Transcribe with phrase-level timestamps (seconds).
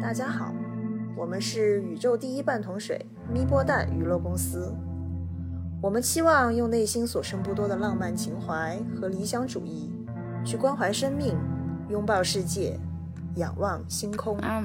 [0.00, 0.52] 大家好，
[1.16, 4.72] 我们是宇宙第一半桶水咪波蛋娱乐公司。
[5.80, 9.90] 我们期望用内心所剩不多的浪漫情怀和理想主义，
[10.44, 11.34] 去关怀生命，
[11.88, 12.78] 拥抱世界，
[13.36, 14.36] 仰望星空。
[14.38, 14.62] 呃，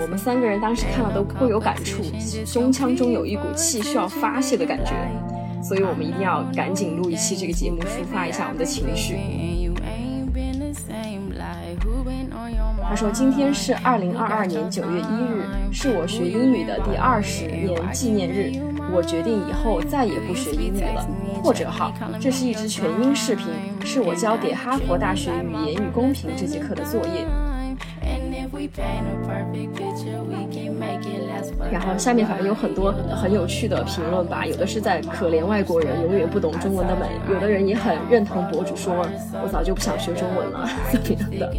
[0.00, 2.02] 我们三个人当时看了都颇有感触，
[2.46, 4.94] 胸腔中有一股气需要发泄的感觉，
[5.62, 9.16] 所以我们一定要赶紧录一期这个节目，抒发一下我们的情绪。
[12.98, 18.60] 说：“今天是二零二二年九月一日，是我学英语的第二十年纪念日。
[18.92, 21.06] 我决定以后再也不学英语了。”
[21.40, 23.46] 或者号，这是一支全英视频，
[23.84, 27.24] 是我交给哈佛大学语言与公平这节课的作业。
[31.70, 39.06] 然后下面反正有很多很有趣的评论吧，有的是在可怜外国人永远不懂中文的美，有的人也很认同博主说，
[39.42, 41.52] 我早就不想学中文了， 怎么样的。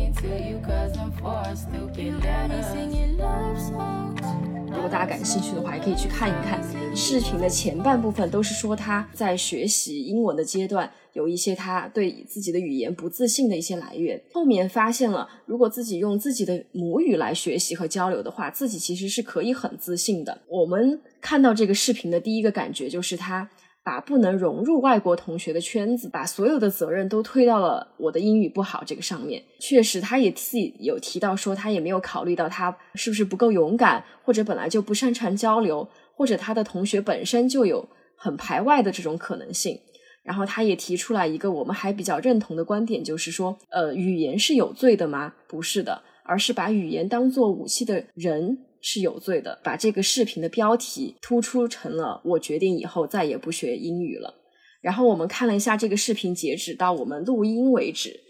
[4.72, 6.60] 如果大家感兴趣的话，也可以去看一看
[6.96, 14.22] 视频的前半部分，都是说他在学习英文的阶段有一些他对自己的语言不自信的一些来源。
[14.34, 20.42] 后面发现了，如果自己用自己的母语来学习和交流的话，自己其实是可以很自信的。
[20.48, 23.50] 我们看到这个视频的第一个感觉就是他。
[23.82, 29.42] 把不能融入外国同学的圈子，把所有的责任都推到了我的英语不好这个上面。
[29.60, 35.88] 确实，他也自己有提到说，他也没有考虑到他是不是不够勇敢，或者本来就不擅长交流，
[36.20, 39.80] 或者他的同学本身就有很排外的这种可能性。
[40.22, 45.34] 然后，他也提出来一个我们还比较认同的观点，就是说，呃，语言是有罪的吗？
[45.48, 48.66] 不是的，而是把语言当做武器的人。
[48.82, 49.60] 是有罪的。
[49.62, 54.34] 把这个视频的标题突出成了“我决定以后再也不学英语了”。
[54.80, 58.22] 然后我们看了一下这个视频，截止到我们录音为止，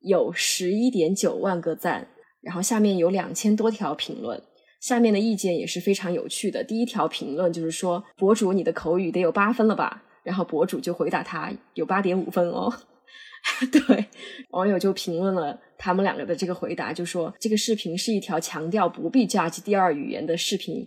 [0.00, 2.08] 有十一点九万个赞，
[2.40, 4.42] 然后下面有两千多条评论。
[4.82, 6.64] 下面的意见也是非常有趣的。
[6.64, 12.72] 第一条评论就是说：“博主，你的口语得有八分了吧？”然后博主就回答他：“有八点五分哦。
[13.70, 14.06] ”对，
[14.50, 20.84] 网友就评论了他们两个的这个回答，就说这个视频是一条强调不必加及第二语言的视频。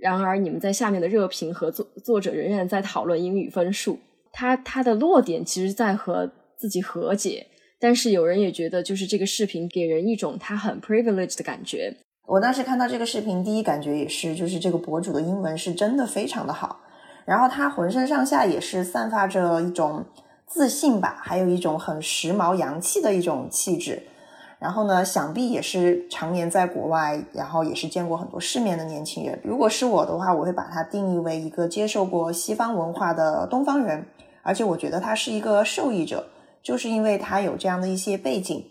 [0.00, 3.98] 然而，你们在下面的热评和作作者仍然在讨论英语分数。
[4.32, 7.46] 他他的落点其实在和自己和解，
[7.78, 11.94] 但是有人也觉得，就是这个视频给人一种他很 privileged 的感觉。
[12.28, 16.80] 我当时看到这个视频，第一感觉也是，就是这个博主的英文是真的非常的好，
[17.24, 20.04] 然后他浑身上下也是散发着一种。
[20.50, 24.02] 自信吧，还有一种很时髦洋气的一种气质。
[24.58, 29.38] 然后呢，想必也是常年在国外，然后也是见过很多世面的年轻人。
[29.44, 34.06] 如果是我的话，我会把他定义为一个接受过西方文化的东方人，
[34.42, 36.26] 而且我觉得他是一个受益者，
[36.62, 38.64] 就是因为他有这样的一些背景，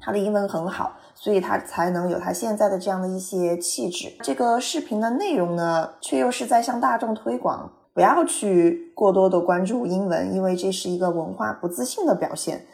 [0.00, 4.12] 他的英文很好，所以他才能有他现在的这样的一些气质。
[4.22, 7.72] 这个视频的内容呢，却又是在向大众推广。
[7.92, 12.64] 不要去过多的关注英文，因为这是一个文化不自信的表现。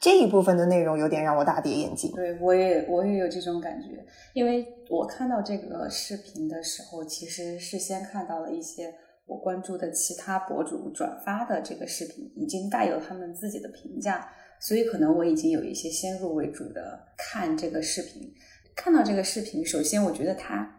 [0.00, 2.10] 这一部分的内容有点让我大跌眼镜。
[2.12, 4.02] 对我也我也有这种感觉，
[4.32, 8.94] 因为我看到这个视频的时候，其实是先看到了一些
[9.26, 14.26] 我关注的其他博主转发的这个视频，已经带有他们自己的评价，
[14.60, 18.32] 所以可能我已经有一些先入为主的看这个视频。
[18.76, 20.76] 看到这个视频，首先我觉得他。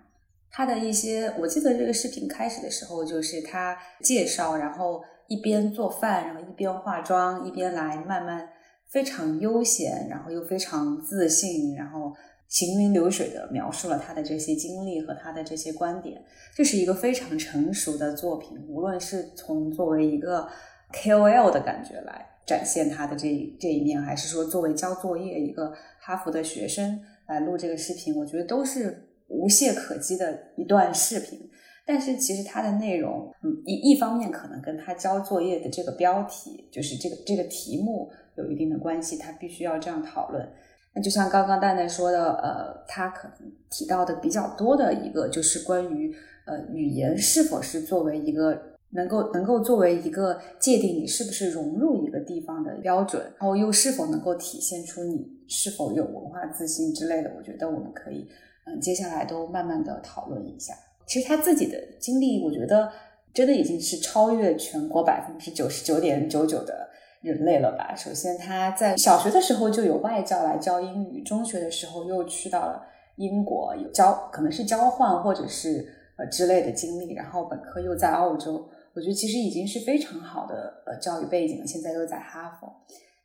[0.54, 8.50] 他的一些，我记得这个视频开始的时候，就是他介绍，然后一边做饭，然后一边化妆，一边来慢慢
[8.90, 12.14] 非常悠闲，然后又非常自信，然后
[12.50, 16.22] 行云流水的描述了他的这些经历和他的这些观点，
[16.54, 18.58] 这是一个非常成熟的作品。
[18.68, 20.50] 无论是从作为一个
[20.92, 23.28] KOL 的感觉来展现他的这
[23.60, 29.08] 这一面，还是说作为交作业一个哈佛的学生来录这个视频，我觉得都是。
[29.34, 31.50] 无懈可击的一段视频，
[31.86, 40.46] 但是其实它的内容，嗯，一一方面可能跟他交作业的这个标题，就是这个这个题目有一定的关系，他必须要这样讨论。
[40.94, 46.14] 那就像刚刚蛋蛋说的，呃，他可能提到的比较多的一个，就是关于
[46.46, 48.62] 呃语言是否是作为一个
[48.92, 58.28] 能够能够作为一个界定你是不是融入一个地方的标准，然后又是否能够体现出你是否有文化自信之类的，我觉得我们可以。
[58.66, 60.74] 嗯，接下来都慢慢的讨论一下。
[61.08, 62.92] 其实他自己的经历，我觉得
[63.34, 66.88] 真的已经是超越全国百分之九十九点九九的
[67.22, 67.96] 人类了吧。
[67.96, 72.84] 首先，他在小学的时候就有外教来教英语，中学的时候又去到了
[73.16, 75.84] 英国有交，可能是交换或者是
[76.18, 77.16] 呃之类的经历。
[77.16, 81.66] 然后本科又在澳洲，我觉得其实已经是非常好的呃教育背景了。
[81.66, 82.72] 现在又在哈佛，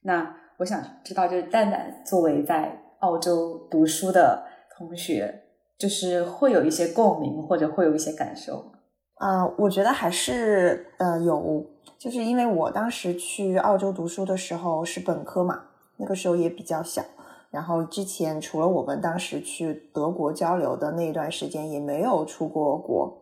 [0.03, 4.45] 那我想知道，就是蛋蛋作为在澳洲读书的
[4.77, 5.43] 同学，
[5.79, 8.73] 就是会有一些共鸣，或者会有一些感受。
[9.17, 11.65] 啊，我觉得还是呃有，
[11.99, 15.65] 就是因为我当时去澳洲读书的时候是本科嘛，
[15.97, 17.03] 那个时候也比较小，
[17.51, 23.17] 然后之前除了我们当时去德国交流的那一段时间，也没有出过国，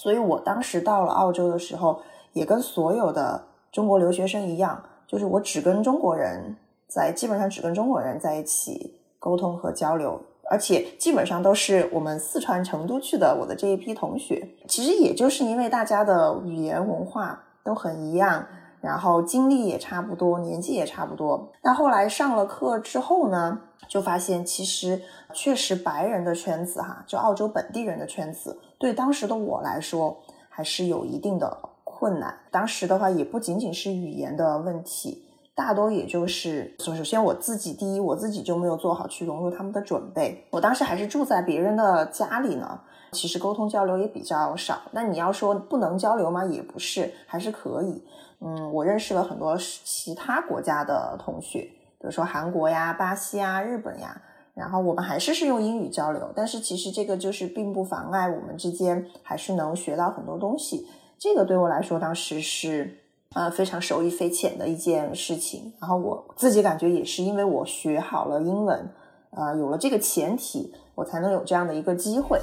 [0.00, 2.00] 所以我当时到了澳洲的时候，
[2.32, 6.56] 也跟所有的中国留学生一样，就是我只跟中国人
[6.88, 10.18] 在，基本上只跟中国人在一起沟通和交流。
[10.50, 18.46] 而且基本上都是我们四川成都去的，我的这一批同学，其实也就是因为大家的语言文化都很一样，
[18.80, 21.52] 然后经历也差不多，年纪也差不多。
[21.62, 25.02] 那后来上了课之后呢，就发现其实
[25.34, 32.34] 确实白人的圈子哈，就澳洲本地人的圈子，对当时的我来说还是有一定的困难。
[32.50, 35.26] 当时的话也不仅仅是语言的问题。
[35.54, 40.46] 大多也就是，首先我自己第一，我自己就没有做好去融入他们的准备。
[40.50, 42.80] 我当时还是住在别人的家里呢，
[43.12, 44.80] 其实沟通交流也比较少。
[44.92, 46.42] 那你要说不能交流吗？
[46.46, 48.02] 也不是，还是可以。
[48.40, 49.54] 嗯，我认识了很多
[49.84, 54.18] 其他国家的同学，比如说韩国呀、巴西啊、日本呀，
[54.60, 60.86] 然后我们还是是用英语交流，但是其实这个就是并不妨碍我们之间还是能学到很多东西。
[61.18, 62.98] 这个对我来说当时是。
[63.32, 65.72] 呃，非常受益匪浅的一件事情。
[65.80, 68.90] 然后我自己感觉也是因为我学好了英文，
[69.30, 72.40] 呃，有了这个前提，我才能有这样的一个机会。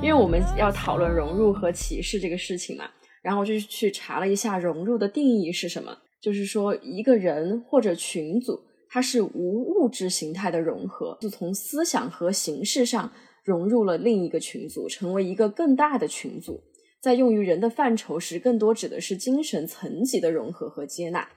[0.00, 2.84] 因为我们要讨论融入和歧视这个事情嘛，
[3.26, 13.10] 然后我就去查了一下融入的定义是什么，就是说一个人或者群组，它是无物质形态的融合，就从思想和形式上。
[13.42, 16.60] 融入了另一个群组，成为一个更大的群组。
[17.00, 21.28] 在用于人的范畴时，更多指的是精神层级的融合和接纳。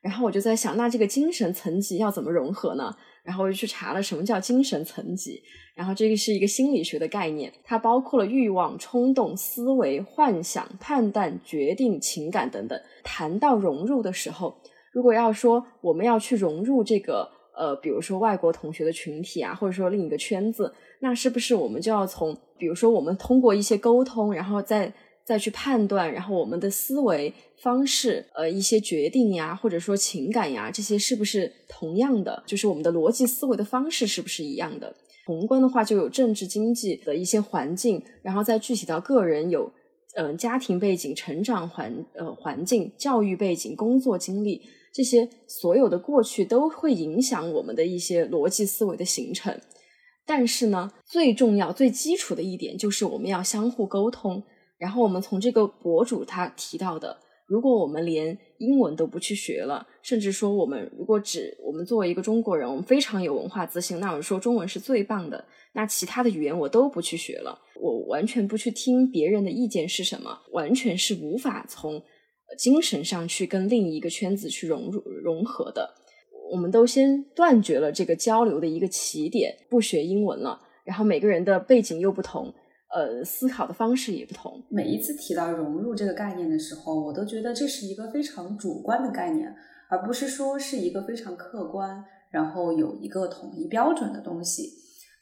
[0.00, 2.96] 然后我就在想，那这个精神层级要怎么融合呢？
[3.22, 5.42] 然后我就去查了什么叫精神层级。
[5.78, 12.78] 然后这个是一个心理学的概念，它包括了欲望、冲动、思维、幻想、判断、决定、情感等等。
[13.04, 14.56] 谈到融入的时候，
[14.92, 17.30] 如果要说我们要去融入这个。
[17.60, 24.92] 呃，比如说外国同学的群体啊，或者说另一个圈子，那是不是我们就要从，比如说我们通过一些沟通，然后再
[25.24, 32.44] 再去判断，然后我们的思维方式，呃，一些决定呀，或者说情感呀，这些是不是同样的？
[32.46, 34.94] 就是我们的逻辑思维的方式是不是一样的？
[35.28, 39.70] 宏观的话就有政治经济的一些环境，然后再具体到个人有，
[40.16, 44.62] 嗯，家庭背景、成长环呃环境、教育背景、工作经历。
[44.90, 49.60] 这些所有的过去都会影响我们的一些逻辑思维的形成，
[50.24, 54.42] 但是呢，最重要、最基础的一点就是我们要相互沟通。
[54.78, 72.02] 然后我们从这个博主他提到的，如果我们连英文都不去学了，甚至说我们如果只我们作为一个中国人，我们非常有文化自信，那我们说中文是最棒的，那其他的语言我都不去学了，我完全不去听别人的意见是什么，完全是无法从。
[72.56, 75.94] 精神上去跟另一个圈子去融入融合的，
[76.50, 80.58] 我们都先断绝了这个交流的一个起点，不学英文了。
[80.82, 82.54] 然后每个人的背景又不同，
[82.94, 84.62] 呃，思考的方式也不同。
[84.68, 89.54] 每一次提到融入这个概念的时候，我都觉得这是一个非常主观的概念，
[89.90, 94.72] 而不是说是一个非常客观，然后有一个统一标准的东西。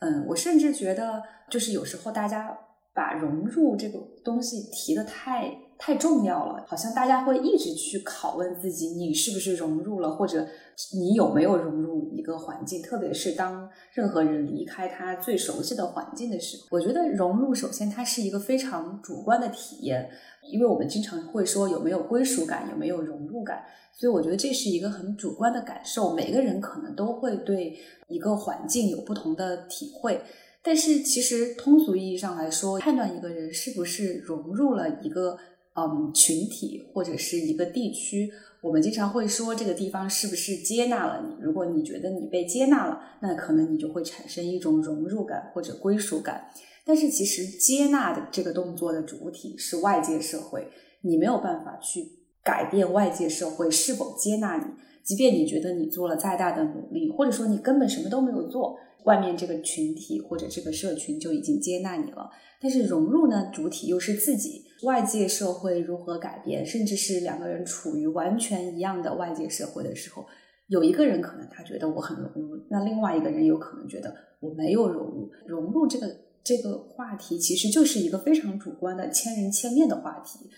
[0.00, 2.57] 嗯，我甚至觉得，就是有时候大家
[2.95, 5.65] 把融入这个东西提的太。
[5.78, 10.47] 太重要了，好像大家会一直去拷问自己，你是不是融入了，或者
[10.95, 12.80] 你有没有融入一个环境？
[12.80, 20.11] 特别是当任何人离开他最熟悉的环境的时候，我觉得融入首先它是一个非常主观的体验，
[20.50, 27.76] 因为我们经常会说有没有归属感，有没有融入感，所以我觉得这是一个很主观的感受，每个人可能都会对
[28.09, 30.23] 一个环境有不同的体会。
[30.62, 35.37] 但是其实通俗意义上来说，判断一个人是不是融入了一个。
[35.78, 41.45] 嗯，群体或者是一个地区，我们经常会说这个地方是不是接纳了你？
[41.45, 46.49] 如果你觉得你被接纳了，那可能你就会产生一种融入感或者归属感。
[46.87, 50.68] 但是其实接纳的这个动作的主体是外界社会，
[51.02, 52.09] 你没有办法去
[52.42, 54.64] 改变外界社会是否接纳你。
[55.02, 62.30] 即便你觉得你做了再大的努力，或者说你根本什么都没有做，外面这个群体或者这个社群就已经接纳你了。
[62.62, 64.64] 但是融入呢，主体又是自己。
[64.83, 70.26] 外界社会如何改变，甚至是两个人处于完全一样的外界社会的时候，
[70.66, 75.30] 有一个人可能他觉得我很融入，那另外一个人有可能觉得我没有融入。
[75.47, 76.06] 融入这个
[76.45, 80.50] 这个话题其实就是一个非常主观的千人千面的话题。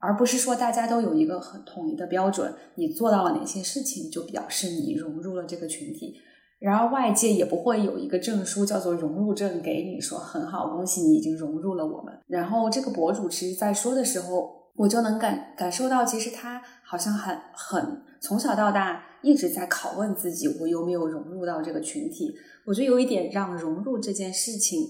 [0.00, 6.14] 而不是说大家都有一个很统一的标准，你做到了哪些事情就表示你融入了这个群体。
[6.58, 12.12] 然而外界也不会有一个证书叫做融入证给你，说很好，恭喜你已经融入了我们。
[12.26, 22.34] 然后这个博主其实在说的时候，我就能感感受到，其实他好像很很从小到大一直在拷问自己，我有没有融入到这个群体。
[22.66, 24.80] 我觉得有一点让融入这件事情，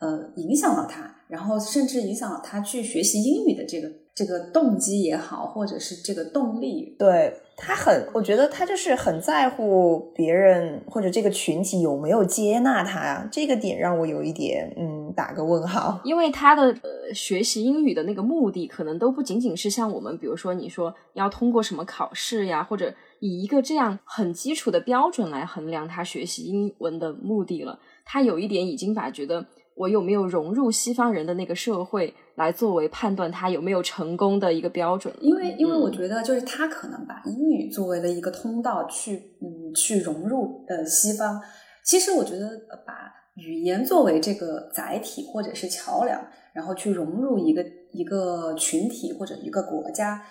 [0.00, 3.88] 呃，影响了他，然后甚至影响了他去学习英语的这个。
[4.18, 16.00] 这个动机也好，或者是这个动力，对他很，我觉得他就是很在乎别人或者这个群体有没有接纳他呀，这个点让我有一点嗯打个问号。
[16.02, 27.78] 因为他的呃学习英语的那个目的，可能都不仅仅是像我们，比如说你说要通过什么考试呀，或者以一个这样很基础的标准来衡量他学习英文的目的了。
[28.04, 29.46] 他有一点已经把觉得。
[29.78, 35.14] 我有没有融入西方人的那个社会，来作为判断他有没有成功的一个标准？
[35.20, 41.40] 因为，因为我觉得，就是他可能把英语作为了一个通道，去，嗯，去融入呃西方。
[41.84, 42.50] 其实，我觉得
[42.84, 42.92] 把
[43.36, 46.20] 语言作为这个载体或者是桥梁，
[46.52, 50.22] 然后去融入一个一个群体或者一个国家，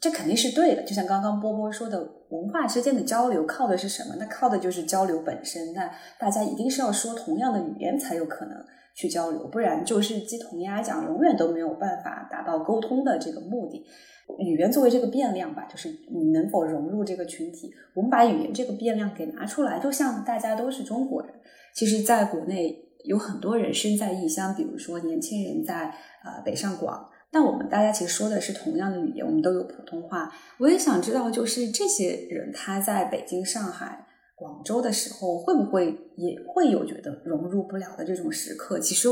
[0.00, 0.82] 这肯定是对的。
[0.82, 1.98] 就像刚刚波波说的，
[2.30, 4.16] 文化之间的交流靠的是什么？
[4.18, 5.72] 那靠的就是交流本身。
[5.74, 8.56] 那大家一定是要说同样的语言才有可能。
[8.96, 13.84] 去交流，不然就是鸡同鸭讲，永远都没有办法达到沟通的这个目的。
[14.38, 17.70] 语言作为这个变量吧，就是你能否融入这个群体。
[17.94, 21.30] 我们把语言这个变量给拿出来，就像大家都是中国人。
[21.74, 30.32] 其实，在国内有很多人身在异乡，比如说年轻人在呃北上广，但我们大家其实说的是同样的语言，我们都有普通话。
[30.58, 34.05] 我也想知道，就是这些人他在北京、上海。
[34.36, 38.78] 广州的时候会不会也会有觉得融入不了的这种时刻？
[38.78, 39.08] 其实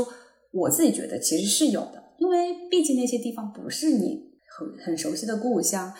[0.51, 5.91] 我自己觉得其实是有的，因为毕竟那些地方不是你很很熟悉的故乡。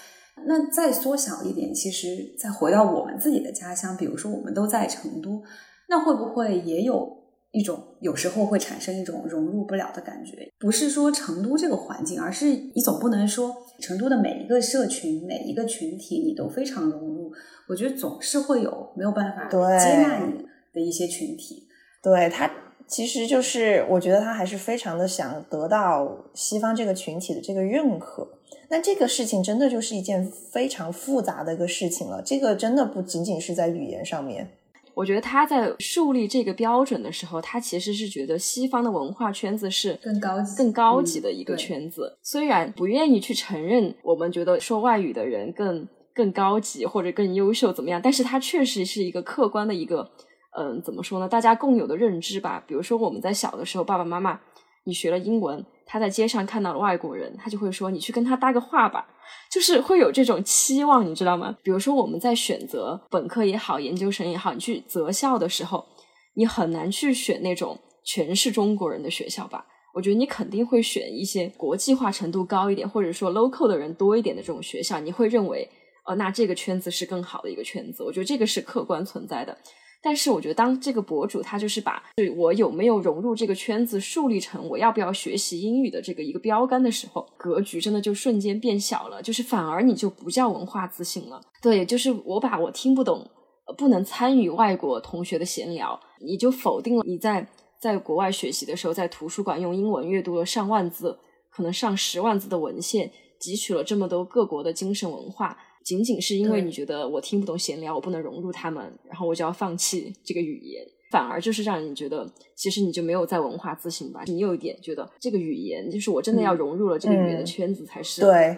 [0.48, 5.42] 那再缩小一点，其实再回到我们自己的家乡，比如说我们都在成都，
[5.90, 7.15] 那会不会也有？
[7.56, 17.32] 一种有时候会产生一种融入不了的感觉，不是说成都这个环境，而是你总不能说成都的每一个社群、每一个群体你都非常融入。
[17.70, 19.48] 我觉得总是会有没有办法
[19.80, 21.66] 接纳你的一些群体。
[22.04, 22.52] 对他，
[22.88, 28.28] 其实就是我觉得他还是非常的想得到西方这个群体的这个认可。
[28.70, 32.22] 那这个事情真的就是一件非常复杂的一个事情了。
[32.22, 34.50] 这个真的不仅仅是在语言上面。
[34.96, 42.18] 我觉得他在树立这个标准的时候，他其实是觉得西方的文化圈子是更高级、更高级的一个圈子。
[42.24, 50.10] 虽然不愿意去承认，我们觉得说外语的人更更高级或者更优秀怎么样，但是它确实是一个客观的一个，
[50.58, 51.28] 嗯，怎么说呢？
[51.28, 52.64] 大家共有的认知吧。
[52.66, 54.40] 比如说我们在小的时候，爸爸妈妈，
[54.86, 55.66] 你学了英文。
[55.86, 59.08] 他在街上看到了外国人，他就会说：“你去跟他搭个话吧。”
[59.52, 61.56] 就是会有这种期望，你知道吗？
[61.64, 65.86] 比如说我们在选择本科也好，研究生也好，你去择校的时候，
[66.34, 69.66] 你很难去选那种全是中国人的学校吧？
[69.94, 75.00] 我觉得你肯定会选一些国际化程度高一点，或者说 local 的人多一点的这种学校。
[75.00, 75.70] 你会认为，
[76.06, 78.04] 呃，那这个圈子是更好的一个圈子。
[78.04, 79.58] 我觉得这个是客观存在的。
[80.06, 91.42] 但是我觉得，当这个博主他就是把对我有没有融入这个圈子树立成我要不要学习英语的这个一个标杆的时候，格局真的就瞬间变小了，就是反而你就不叫文化自信了。
[91.60, 93.28] 对，就是我把我听不懂、
[93.76, 97.48] 不能参与外国同学的闲聊，你就否定了你在
[97.80, 101.18] 在国外学习的时候，在图书馆用英文阅读了上万字、
[101.50, 105.58] 可能上十万字的文献，汲取了这么多各国的精神文化。
[105.86, 114.24] 仅仅是因为你觉得我听不懂闲聊，我不能融入他们，然后我就要放弃这个语言，反而就是让你觉得，其实你就没有在文化自信吧？
[114.26, 118.58] 你有一点觉得这个语言，就是我真的要融入了这个语言的圈子才是对，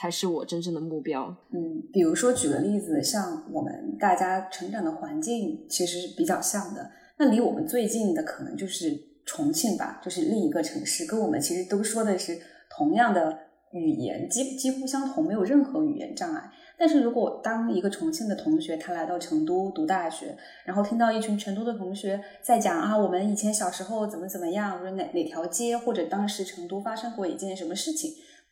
[0.00, 1.26] 才是我真正的目标。
[1.52, 12.40] 嗯，比如说举个例子，像我们大家成长的环境其实是比较像的，那离我们最近的可能就是重庆吧，就是另一个城市，跟我们其实都说的是
[12.74, 13.38] 同样的
[13.74, 16.50] 语言，几几乎相同，没有任何语言障碍。
[16.82, 28.10] 但是如果当一个重庆的同学他来到成都读大学，然后听到一群成都的同学在讲啊，我们以前小时候怎么怎么样，或者哪哪条街或者当时成都发生过一件什么事情，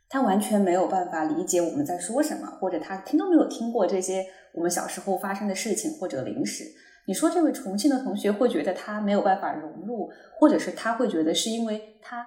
[0.09, 6.63] 他完全没有办法理解我们在说什么，或者他听都没有听过这些我们小时候发生的事情或者零食。
[7.09, 10.09] 你说这位重庆的同学会觉得他没有办法融入，
[10.39, 12.25] 或者是他会觉得是因为他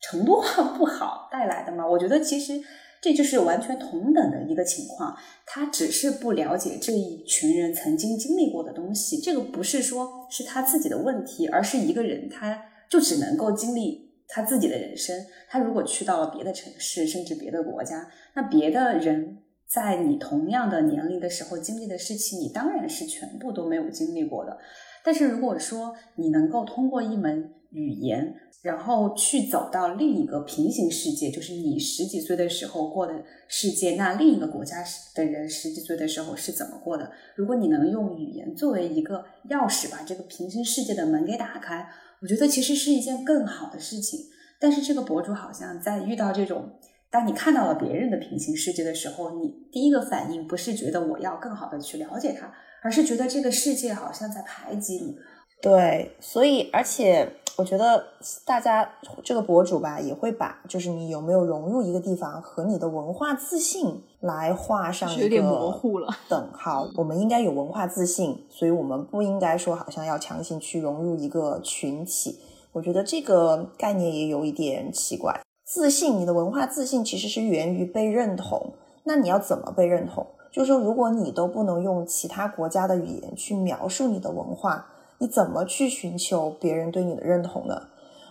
[0.00, 1.84] 成都话不好带来的吗？
[1.84, 2.62] 我觉得其实。
[3.00, 5.16] 这就是完全同等的一个情况，
[5.46, 9.18] 他只是不了解这一群人曾经经历过的东西。
[9.18, 15.16] 这个不是说是他自己的问题，而是一个人他就只能够经历他自己的人生。
[15.48, 24.58] 他如果去到了别的城市，甚至别的国家，那别的人在你同样的年龄的时候经历的事情，你当然是全部都没有经历过的。
[25.02, 34.84] 但是如果说你能够通过一门语言，然后去走到另一个平行世界，就是你十几岁的时候过的世界，那另一个国家
[35.14, 37.10] 的人十几岁的时候是怎么过的？
[37.36, 41.88] 如果你能用语言作为一个钥匙，把这个平行世界的门给打开，
[42.20, 44.20] 我觉得其实是一件更好的事情。
[44.58, 46.72] 但是这个博主好像在遇到这种，
[47.10, 55.16] 当你看到了别人的平行世界的时候，你第一个反应不是觉得我要更好的去了解他，而是觉得这个世界好像在排挤你。
[55.62, 57.28] 对，所以而且。
[57.60, 58.02] 我觉得
[58.46, 58.90] 大家
[59.22, 66.88] 这个博主吧，也会把就是你有没有融入一个地方和你的文化自信来画上一个模糊了等号。
[66.96, 72.38] 我们应该有文化自信，所以我们不应该说好像要强行去融入一个群体。
[72.72, 75.38] 我觉得这个概念也有一点奇怪。
[75.66, 78.72] 自信，你的文化自信其实是源于被认同。
[79.04, 80.26] 那你要怎么被认同？
[80.50, 84.86] 就是说，如果你都不能用其他国家的语言去描述你的文化。
[85.20, 87.82] 你怎么去寻求别人对你的认同呢？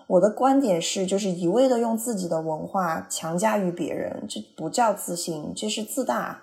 [0.08, 6.42] 我的观点是，就是一味的用自己的文化强加于别人，这不叫自信，这是自大。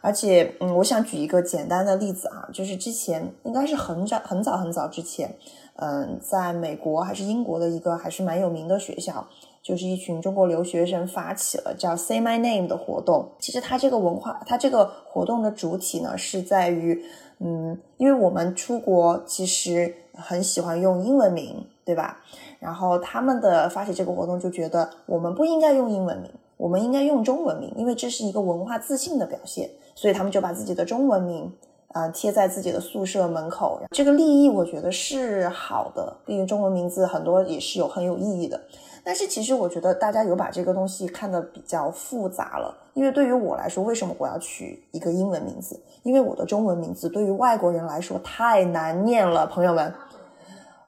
[0.00, 5.36] 而且，嗯，我想举一个简单的例子啊，就是之前应该是很早很早很早之前，
[5.74, 9.26] 嗯，在美国还是英国的一个还是蛮有名的学校，
[9.62, 13.32] 就是一群中国留学生发起了叫 “Say My Name” 的活动。
[13.38, 17.04] 其实它这个文化，它这个活动的主体呢，是在于。
[17.38, 22.20] 嗯，因为我们出国其实很喜欢用英文名，对吧？
[22.58, 29.70] 然后他们的发起这个活动就觉得我们不应该用英文名，我们应该用中文名，因为这是一个文化自信的表现。
[29.94, 31.50] 所以他们就把自己的中文名，
[31.96, 33.80] 呃，贴在自己的宿舍门口。
[33.90, 38.60] 这个立意我觉得是好的，毕竟中文名字很多也是有很有意义的。
[39.02, 45.80] 但是其实我觉得大家有把这个东西看得比较复杂了，因为对于我来说，为什么我要取一个英文名字？
[46.02, 49.90] 因为我的中文名字对于外国人来说太难念了，朋友们，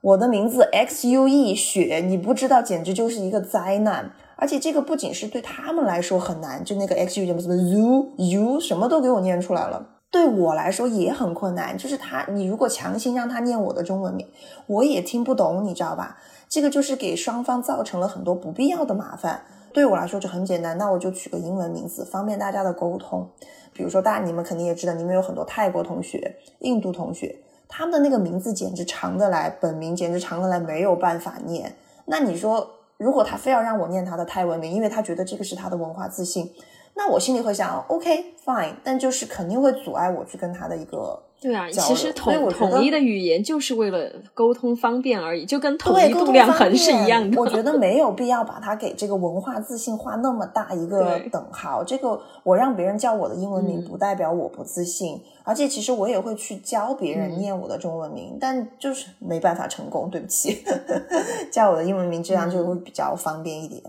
[0.02, 4.12] 我的名字 X U E 雪，你不知道简直就是一个灾难。
[4.36, 11.76] 而且这个不仅是对他们来说很难，就那个 X U 什么什么 U U 什么都给我念出来了，对我来说也很困难。
[11.76, 14.26] 就是他，你如果强行让他念我的中文名，
[14.66, 16.18] 我也听不懂，你知道吧？
[16.48, 19.42] 这个就是给双方造成了很多不必要的麻烦。
[19.72, 23.28] 对我来说就很简单，那我就取个英文名字，方便大家的沟通。
[23.74, 27.36] 比如说，大家你们肯定也知道，你们有很多泰国同学、印度同学，
[27.68, 31.76] 他们的那个名字简直长得来，本名简直长得来，没有办法念。
[32.06, 32.66] 那你说，
[32.96, 36.50] 如果他非要让我念他的泰文名，因为他觉得这个是他的文化自信，
[36.98, 41.22] 那我心里会想，OK fine，但就是肯定会阻碍我去跟他的一个。
[41.40, 47.40] 对啊，其实统统一的语言就是为了沟通方便而已，就跟统一度量衡是一样的。
[47.40, 51.84] 我觉得没有必要把它给这个文化自信画那么大一个等号。
[51.84, 55.22] 这个我让别人叫我的英文名，不代表我不自信。
[55.44, 60.64] 而且其实我也会去教别人念我的中文名，但就是没办法成功，对不起。
[61.52, 63.80] 叫我的英文名，这样就会比较方便一点。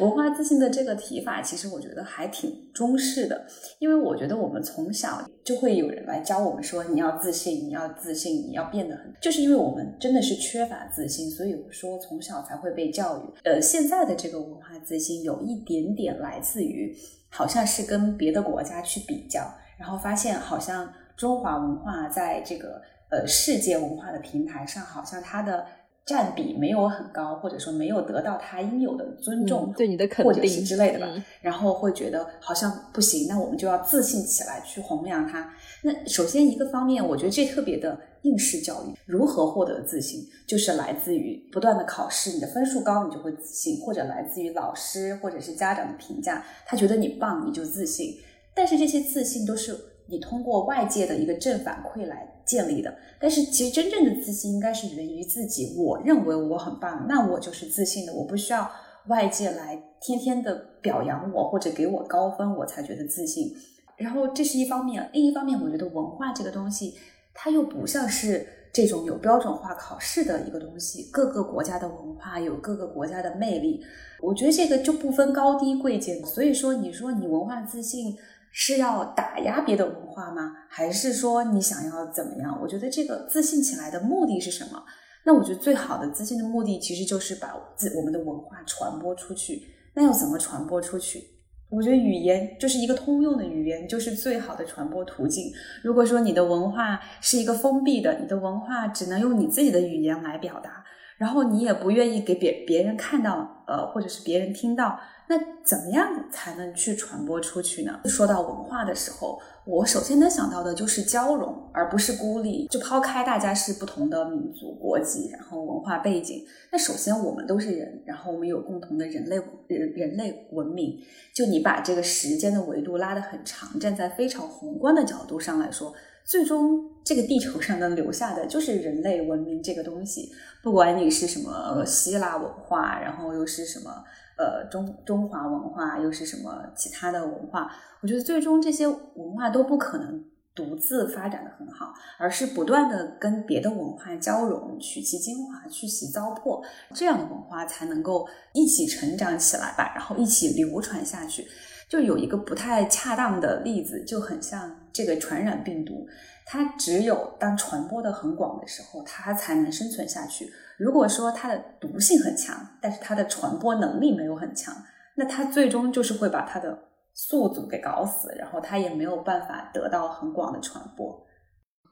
[0.00, 3.46] 文化自信的这个提法，其实我觉得还挺中式的，
[3.78, 13.22] 因为我觉得我们从小就会有人来教我们说，你要自信，你要自信，你要变得很，就是因为我们真的是缺乏自信，所以说从小才会被教育。
[13.44, 16.94] 呃，现在的这个文化自信有一点点来自于，
[17.30, 25.64] 好像是跟别的国家去比较，然后发现好像中华文化在这个呃世界文化的平台上，好像它的。
[26.06, 35.52] 占比没有很高，或者说没有得到他应有的尊重，对你的肯定之类的吧，然后会觉得好像不行，那我们就要自信起来去弘扬它。
[35.82, 48.16] 那首先一个方面，我觉得这特别的应试教育，如何获得自信，就是来自于不断的考试，你的分数高，你就会自信，或者来自于老师或者是家长的评价，他觉得你棒，你就自信。
[48.54, 49.76] 但是这些自信都是。
[50.08, 55.74] 你通过外界的一个正反馈来建立的，但是其实真正的自信应该是源于自己。
[55.76, 58.14] 我认为我很棒，那我就是自信的。
[58.14, 58.70] 我不需要
[59.08, 63.52] 外界来天天的表扬我或者给我高分，我才觉得自信。
[63.96, 66.94] 然后这是一方面，另一方面，我觉得文化这个东西，
[67.34, 71.10] 它又不像是这种有标准化考试的一个东西。
[71.10, 73.82] 各个国家的文化有各个国家的魅力，
[74.22, 76.24] 我觉得这个就不分高低贵贱。
[76.24, 78.16] 所以说，你说你文化自信。
[78.58, 80.50] 是要打压别的文化吗？
[80.70, 82.58] 还是说你想要怎么样？
[82.62, 84.82] 我觉得这个自信起来的目的是什么？
[85.26, 89.62] 那我觉得最好的自信的目的其实就是把自我们的文化传播出去。
[89.92, 91.22] 那要怎么传播出去？
[91.68, 95.52] 我觉得语言就是一个通用的语言，就是最好的传播途径。
[95.82, 100.82] 如果说你的文化是一个封闭的，你的文化只能用你自己的语言来表达，
[101.18, 108.00] 然后你也不愿意给别别人看到，呃，或者是别人听到，那怎么样才能去传播出去呢？
[108.04, 112.68] 说到文化的时候，我首先能想到的就是交融，而不是孤立。
[112.68, 119.36] 就抛开大家是不同的民族、国籍，然后文化背景，那首先我们都是人，然后我们有共同的人类
[119.66, 120.96] 人人类文明。
[121.34, 125.92] 就你把这个时间的维度拉得很长，站在非常宏观的角度上来说。
[126.24, 130.28] 最终，这个地球上能留下的就是人类文明这个东西。
[130.60, 133.90] 不管你是什么希腊文化，然后又是什么
[134.36, 137.70] 呃中中华文化，又是什么其他的文化，
[138.02, 151.46] 我觉得最终这些文化都不可能独自发展的很好，而是不断的跟别的文化交融，取其精华，去其糟粕，这样的文化才能够一起成长起来吧，然后一起流传下去。
[151.88, 156.04] 就有一个不太恰当的例子，就很像这个传染病毒，
[156.46, 160.48] 它只有当传播的很广的时候，它才能生存下去。
[160.78, 164.74] 如果说它的毒性很强，但是它的传播能力没有很强，
[165.16, 166.78] 那它最终就是会把它的
[167.12, 171.26] 宿主给搞死，然后它也没有办法得到很广的传播。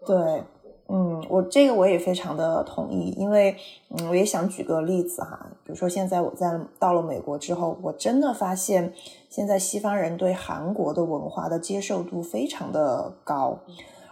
[0.06, 0.44] 对。
[0.86, 3.56] 嗯，我这个我也非常的同意，因为
[3.88, 6.46] 嗯，我也想举个例子哈，比如说现在我在
[6.78, 8.92] 到了美国之后，我真的发现
[9.30, 13.58] 现在西方人对韩国的文化的接受度非常的高，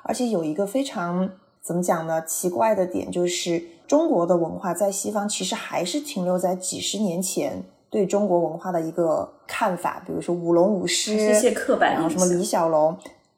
[0.03, 2.23] 而且有一个非常怎么讲呢？
[2.23, 12.97] 奇怪的点就是中国的文化在西方其实还是停留在几十年前对中国文化的一个看法，比如说舞龙舞狮，这些刻板然后什么李小龙，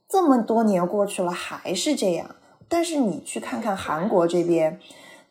[0.08, 2.36] 这么多年过去了还是这样。
[2.68, 4.80] 但是你去看看韩国这边，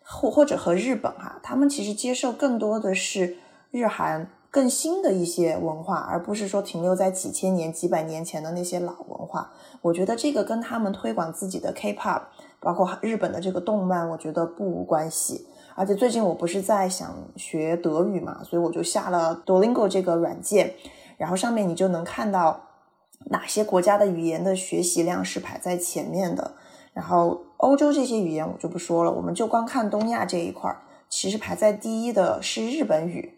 [0.04, 3.38] 或或者和日本哈，他们其实接受更多的是
[3.72, 9.52] 日韩更新的一些文化，而不是说停留在几千年、几百年前的那些老文化。
[9.82, 12.22] 我觉得这个跟他们推广自己的 K-pop，
[12.60, 15.48] 包括日本的这个动漫，我觉得不无关系。
[15.74, 20.76] 而且最近我不是在想学德语嘛，所以我就下了 Duolingo 这个软件，
[21.18, 22.62] 然后上面你就能看到
[23.32, 26.54] 哪些国家的语言的学习量是排在前面的。
[26.94, 33.34] 然后欧洲这些语言我就不说了，我们就光看东亚这一块儿，其实排在第一的是日本语，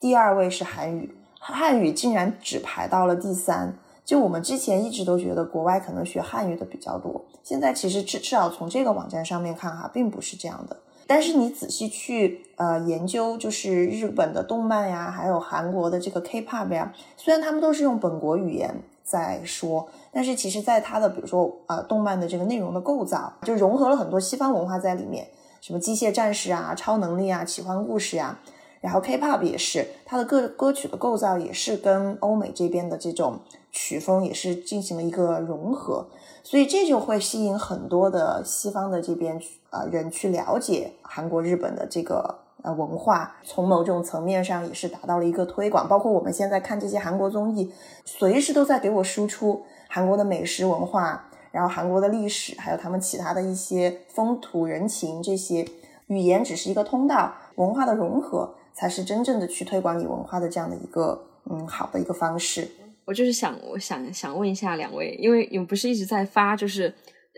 [0.00, 3.76] 第二位是韩语，汉语竟然只排到了第三。
[4.04, 10.76] 就我们之前一直都觉得国外可能学汉语的比较多，现在其实至至少从这个网站上面看哈，并不是这样的。
[11.06, 18.82] 但是你仔细去呃研究，就是日本的动漫呀，还有韩国的这个 K-pop 呀，虽然他们都是用本国语言。
[19.02, 25.26] 在说，但是其实，在它的比如说呃，动漫的这个内容的构造，就融合了很多西方文化在里面，
[25.62, 28.38] 什么机械战士啊、超能力啊、奇幻故事呀，
[28.80, 33.40] 然后 K-pop 也是，它的歌歌曲的构造也是跟欧美这边的这种
[33.72, 36.06] 曲风也是进行了一个融合，
[36.42, 42.40] 所以这就会吸引很多的西方的这边呃人去了解韩国、日本的这个。
[42.60, 47.72] 呃，文化从某种层面上也是达到了一个推广，包括我们现在看这些韩国综艺，
[48.04, 55.64] 随时都在给我输出韩国的美食文化，然后韩国的历史，还有他们其他的一些风土人情这些
[56.08, 62.68] 语言只是一个通道，文化的融合才是真正的去推广你文化的这样的一个嗯好的一个方式。
[63.04, 66.94] 我就是想，我想想问一下两位，因为你们不是一直在发，就是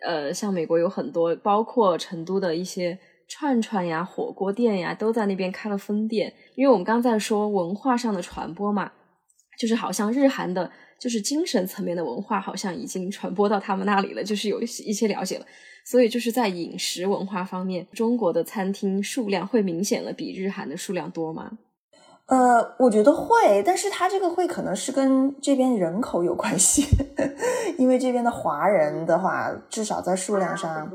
[0.06, 2.98] 呃，像美国有很多，包括成都的一些。
[3.32, 6.34] 串串呀，火锅店呀，都在那边开了分店。
[6.56, 8.90] 因为我们刚在说文化上的传播嘛，
[9.60, 15.44] 就是好像日韩的，就是精神层面的文化，好像已经传播到他们那里了，就是有一些一些了解了。
[15.84, 21.58] 所以就是在饮食文化方面，中国的餐厅数量会明显的比日韩的数量多吗？
[22.24, 26.86] 呃，我觉得会，但是它这个会可能是跟这边人口有关系，
[27.76, 30.90] 因为这边的华人的话，至少在数量上，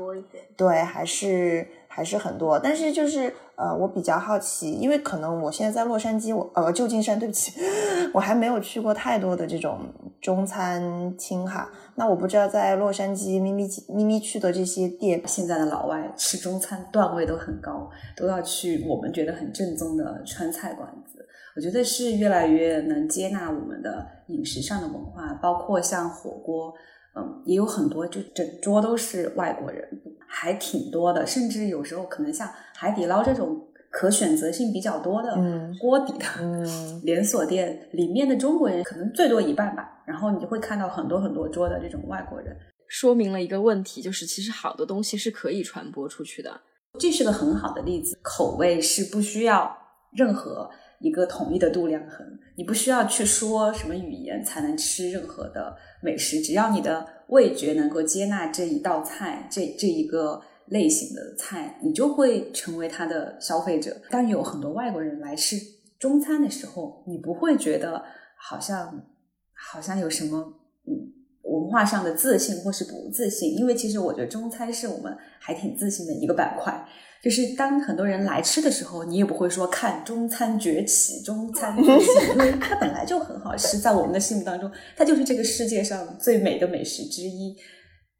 [0.56, 1.68] 对，还是。
[1.88, 7.52] 还是很多，但是就是呃，我比较好奇，因为可能我现在在洛杉矶，我呃旧金山，对不起，
[8.12, 9.80] 我还没有去过太多的这种
[10.20, 11.70] 中餐厅哈。
[11.94, 21.26] 那我不知道在洛杉矶咪咪咪咪去的这些店，现在的老外吃中餐段位都很高，都要去我们觉得很正宗的川菜馆子。
[21.56, 26.74] 我觉得是越来越能接纳我们的饮食上的文化，包括像火锅。
[27.16, 29.88] 嗯，也有很多，就整桌都是外国人，
[30.26, 31.26] 还挺多的。
[31.26, 35.34] 甚至有时候可能像海底捞这种可选择性比较多的
[35.80, 36.24] 锅底的
[37.04, 40.02] 连锁店，里面的中国人可能最多一半吧。
[40.04, 46.60] 然后你就会看到很多很多桌的这种外国人，说明了一个问题，就是其实好的东西是可以传播出去的。
[46.98, 49.76] 这是个很好的例子，口味是不需要
[50.12, 50.70] 任何。
[50.98, 63.96] 一个统一的度量衡，你不需要去说什么语言才能吃任何的美食，只要你的味觉能够接纳这一道菜，这这一个类型的菜，你就会成为它的消费者。
[64.10, 65.56] 当有很多外国人来吃
[65.98, 68.02] 中餐的时候，你不会觉得
[68.38, 69.04] 好像
[69.52, 70.38] 好像有什么
[70.86, 76.88] 嗯文化上的自信或是不自信，因为其实我觉得中餐是我们还挺自信的一个板块。
[77.22, 87.56] 就是当很多人来吃的时候，你也不会说看中餐崛起，中餐崛起， 因为它本来就很好吃，在我们的心目当中，它就是这个世界上最美的美食之一。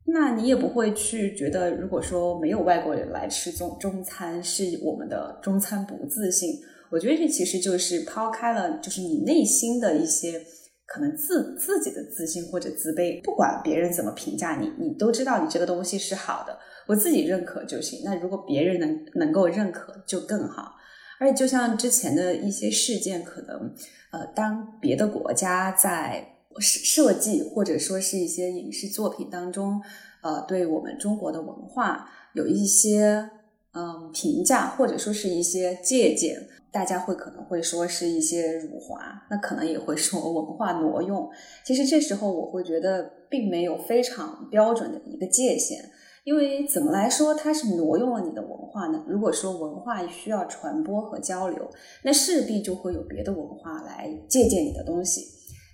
[0.09, 6.51] 那你也不会去觉得，如果说没有外国人来吃中中餐，是我们的中餐不自信。
[6.93, 10.41] 我觉得这其实就是抛开了，就是你内心的一些
[10.87, 16.57] 可能自自己的自信或者自卑，不管别人怎么评价你，你都知道你这个东西是好的。
[16.87, 18.03] 我自己认可就行。
[18.05, 20.73] 那如果别人能能够认可，就更好。
[21.19, 23.75] 而且就像之前的一些事件，可能
[24.13, 26.27] 呃，当别的国家在
[26.59, 29.81] 设设计或者说是一些影视作品当中，
[30.23, 33.31] 呃，对我们中国的文化有一些
[33.73, 41.29] 嗯评价，或者说是一些借鉴，大家会可能会说是一些辱华，那可能也会说文化挪用。
[41.65, 45.91] 其实这时候我会觉得，并没有非常标准的一个界限。
[46.27, 49.01] 因为怎么来说，它是挪用了你的文化呢？
[49.07, 51.71] 如果说文化需要传播和交流，
[52.03, 55.21] 那势必就会有别的文化来借鉴你的东西。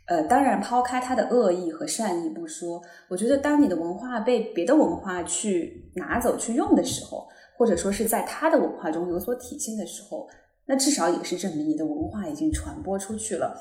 [0.08, 10.28] 呃，当然抛开它的恶意和善意不说，我觉得当你的文化被别的文化去拿走去用的时候，或者说是在他的文化中有所体现的时候，
[10.66, 13.58] 那至少也是证明你的文化已经传播出去了。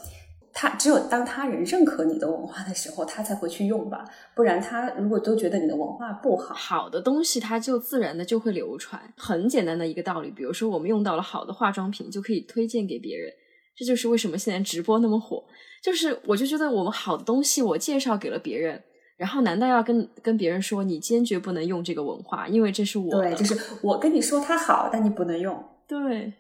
[0.54, 4.04] 他只有当他人认可你的文化的时候，他才会去用吧。
[4.36, 9.02] 不然，他如果都觉得你的文化不好，好的东西它就自然的就会流传。
[9.16, 13.32] 很简单的一个道理，比如说我们用到了好的化妆品，就可以推荐给别人。
[13.78, 15.44] 这就是为什么现在直播那么火。
[15.82, 18.84] 就是我就觉得我们好的东西，我介绍给了别人，
[19.18, 25.64] 然后难道要跟跟别人说你坚决不能用这个文化，因为这是我对，就是我跟你说它好，但你不能用。
[25.88, 26.34] 对，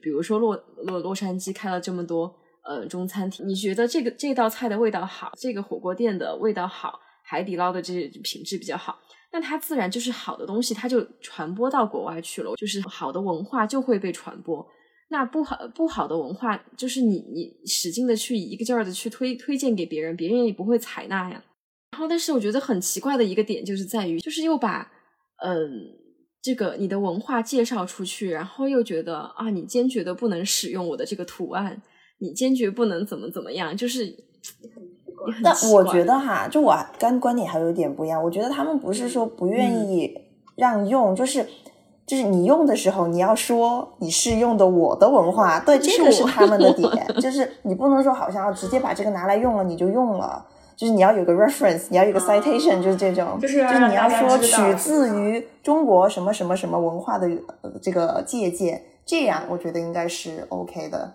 [0.00, 2.36] 比如说洛洛洛杉矶开了这么多。
[2.64, 8.98] 呃，中餐厅，你觉得这个这道菜的味道好，这个火锅店的味道好，海底捞的这些品质比较好，
[9.32, 14.64] 那它自然就是好的东西，它就传播到国外去了，就是好的文化就会被传播。
[15.08, 21.42] 那不好不好的文化，就是你你使劲的去一个劲儿的去推推荐给别人，别人也不会采纳呀。
[21.90, 24.90] 然后，但是我觉得很奇怪的一个点就是在于，就是又把
[25.44, 25.68] 嗯
[26.40, 31.82] 这个你的文化介绍出去，然后又觉得啊，你坚决的不能使用我的这个图案。
[32.22, 34.16] 你坚决不能怎么怎么样，就是。
[35.44, 38.20] 但我觉得哈，就我跟观点还有点不一样。
[38.20, 40.12] 我觉得他们不是说不愿意
[40.56, 41.46] 让用，就是
[42.04, 46.90] 就是你用的时候，你要说你是用的我的文化，对，这个是他们的点。
[47.22, 50.44] 就是你不能说好像要直接把这个拿来用了你就用了，
[50.76, 57.30] 就是你要有个 reference，你要有个 citation，就是这种，就是就是你要说取自于中国什么什么什么文化的
[57.80, 61.12] 这个借鉴，这样我觉得应该是 OK 的。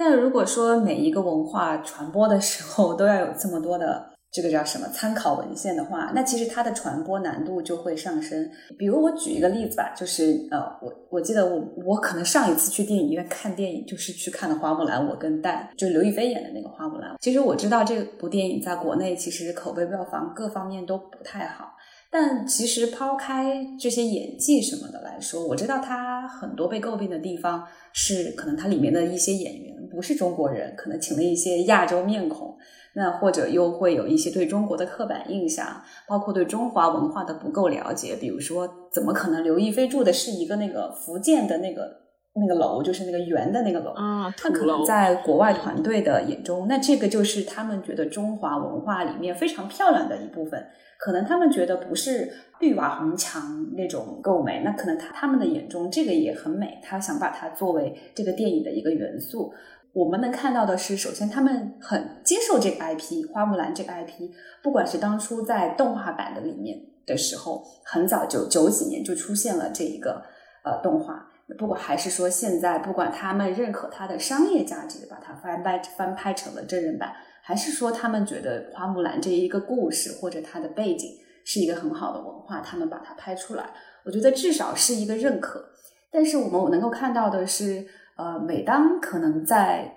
[0.00, 8.48] 但如果说每一个文化传播的时候 都要有这么多的这个叫什么参考文献的话，那其实它的传播难度就会上升。
[8.78, 17.10] 比如我举一个例子吧，就是呃，我我记得我我可能上一次去电影院看电影就是去看的《花木兰》，我跟蛋就刘亦菲演的那个《花木兰》。
[17.20, 21.66] 其实我知道这部电影在国内其实口碑票房各方面都不太好。
[22.12, 32.56] 但其实抛开这些演技什么的来说，我知道他很多被诟病的地方是可能它里面的一些演员不是中国人，可能请了一些亚洲面孔，
[32.94, 38.16] 那或者又会有一些对中国的刻板印象，包括对中华文化的不够了解。
[38.20, 41.88] 比如说，怎么可能刘亦菲住的是一个那个福建的那个
[42.34, 44.32] 那个楼，就是那个圆的那个楼啊？
[44.36, 50.64] 他可能在国外团队的眼中，那这个就是他们觉得中华文化里面非常漂亮的一部分。
[50.98, 53.42] 可能他们觉得不是绿瓦红墙
[53.74, 59.50] 那种够美，那可能他他们的眼中这个也很美，他想把它作为这个电影的一个元素。
[59.92, 64.30] 我们能看到的是，首先他们很接受这个 IP，花木兰这个 IP，
[64.62, 70.22] 不管是当初在动画版的里面的时候，很早就九几年就出现了这一个
[70.64, 71.26] 呃动画，
[71.58, 77.12] 不管还是说现在，不管他们认可它的商业价值，把它翻拍翻拍成了真人版。
[77.42, 81.10] 还是说他们觉得花木兰这一个故事或者它的背景
[81.44, 83.70] 是一个很好的文化，他们把它拍出来，
[84.04, 85.64] 我觉得至少是一个认可。
[86.12, 87.84] 但是我们能够看到的是，
[88.20, 89.96] 呃，每当可能在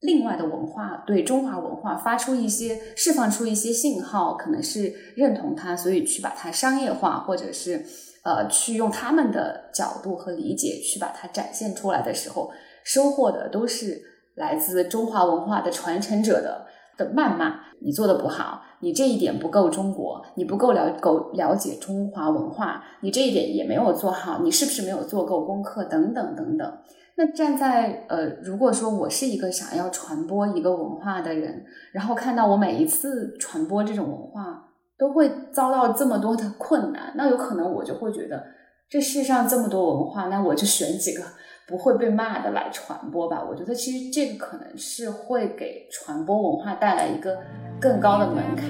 [0.00, 7.84] 另外的文化对中华文化发出一些释放出一些信号，可能是认同它，所以去把它商业化，或者是
[8.24, 12.50] 呃去用他们的角度和理解去把它展现出来的时候，
[12.82, 14.02] 收获的都是
[14.34, 16.66] 来自中华文化的传承者的。
[16.96, 25.82] 的谩骂，你做的不好，你这一点不够中国，你不够了够了解中华文化，你这一点也没有做好，你是不是没有做够功课？
[25.82, 26.78] 等等等等。
[27.16, 34.64] 那站在呃，如果说我是一个想要传播一个文化的人，然后看到我每一次传播这种文化
[34.98, 38.44] 都会遭到这么多的困难，那有可能我就会觉得，
[38.90, 41.22] 这世上这么多文化，那我就选几个
[41.68, 43.44] 不会被骂的来传播吧。
[43.48, 47.38] 我觉得其实这个可能是会给传播文化带来一个
[47.80, 48.64] 更高的门槛。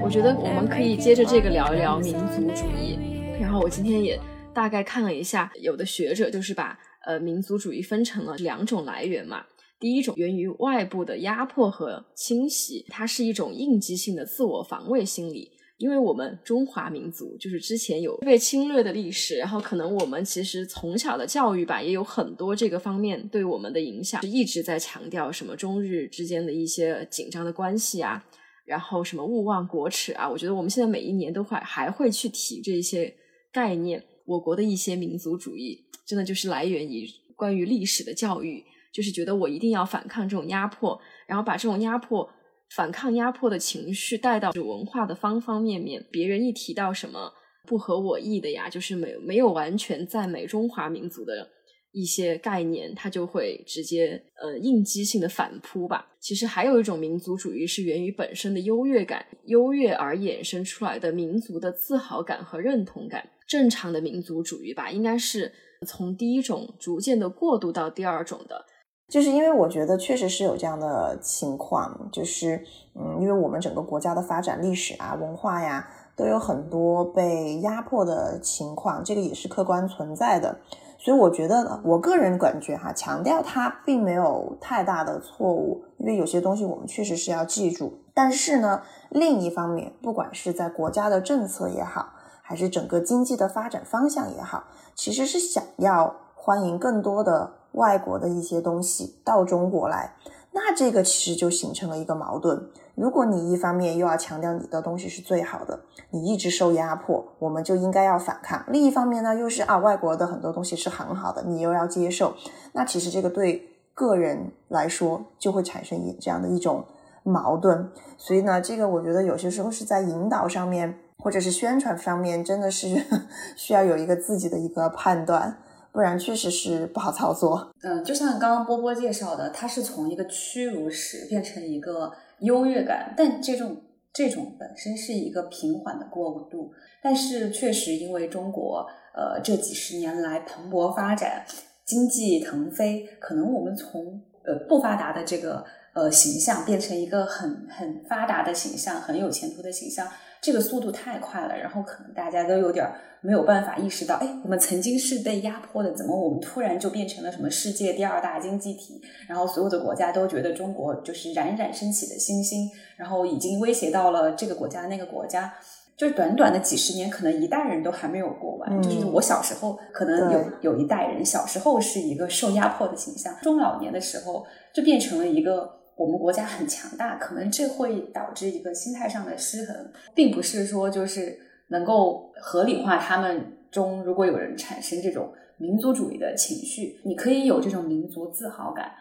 [0.00, 2.98] 我觉得我们可以接着这个聊一聊民族主义。
[3.40, 4.18] 然后我今天也
[4.54, 9.44] 大概看了一下，有的学者就是把呃民族主义分成了两种来源嘛。
[9.78, 15.50] 第一种源于外部的压迫和侵袭，它是一种应激性的自我防卫心理。
[15.76, 28.24] 因为我们中华民族就是之前有被侵略的历史，然后可能我们其实从小的教育吧，也有很多这个方面对我们的影响，是一直在强调什么中日之间的一些紧张的关系啊。
[28.68, 30.28] 然后什么勿忘国耻啊？
[30.28, 33.12] 我觉得我们现在每一年都会还会去提这些
[33.50, 34.04] 概念。
[34.26, 42.28] 我国的一些民族主义，真的就是来源于关于历史的教育，就是觉得我一定要反抗这种压迫，然后把这种压迫、
[42.76, 46.04] 反抗压迫的情绪带到文化的方方面面。
[46.12, 47.32] 别人一提到什么
[47.66, 51.48] 不合我意的呀，就是没没有完全赞美中华民族的。
[51.92, 56.06] 一些概念，它就会直接呃应激性的反扑吧。
[56.20, 63.28] 其实还有一种民族主义是源于本身的优越感，优越而衍生出来的民族的自豪感和认同感。
[63.46, 65.50] 正常的民族主义吧，应该是
[65.86, 68.66] 从第一种逐渐的过渡到第二种的。
[69.08, 72.62] 就是因为我觉得确实是有这样的情况，就是
[72.94, 80.60] 嗯，因为我们整个国家的发展历史啊、文化呀，都有很多被压迫的情况，这个也是客观存在的。
[81.00, 88.00] 所以我觉得，我个人感觉哈，强调它并没有太大的错误，因为有些东西我们确实是要记住。
[88.12, 92.08] 但是呢，另一方面，不管是在国家的政策也好，
[92.42, 94.64] 还是整个经济的发展方向也好，
[94.96, 100.14] 其实是想要欢迎更多的外国的一些东西到中国来，
[100.52, 102.68] 那这个其实就形成了一个矛盾。
[102.94, 105.80] 如果你一方面又要强调你的东西是最好的，
[106.10, 112.34] 你一直受压迫，我们就应该要反抗；另一方面呢，又是啊，外国的很多东西是很好的，你又要接受。
[112.72, 116.84] 那其实这个对个人来说就会产生一这样的一种
[117.22, 117.90] 矛盾。
[118.16, 123.00] 所以呢，这个我觉得有些时候是在引导上面，或者是宣传方面，真的是
[123.54, 125.58] 需要有一个自己的一个判断，
[125.98, 127.74] 不然确实是不好操作。
[127.82, 132.12] 嗯，就像刚刚波波介绍的，它是从一个屈辱史变成一个。
[132.40, 133.76] 优越感，但这种
[134.12, 141.44] 这种本身是一个平缓的过渡，但是确实因为中国呃这几十年来蓬勃发展，
[141.84, 150.06] 经济腾飞，可能我们从呃不发达的这个呃形象变成一个很很发达的形象，很有前途的形象。
[150.40, 152.86] 这个速度太快了，然后可能大家都有点
[153.20, 159.00] 没有办法意识到，哎，我们曾经是被压迫的，怎么我们突然就变成了什么世界第二大经济体？
[159.26, 165.52] 然后所有的国家都觉得中国就是冉冉升起的星星，然后已经威胁到了这个国家那个国家。
[165.96, 168.80] 就是短短的几十年，可能一代人都还没有过完。
[168.80, 175.77] 就是我小时候，可能有有一代人小时候是一个受压迫的形象，中老年的时候就变成了一个。
[175.98, 181.36] 我们国家很强大，可能这会导致一个心态上的失衡，并不是说就是
[181.70, 188.92] 能够合理化他们中如果有人产生这种民族主义的情绪，你可以有这种民族自豪感。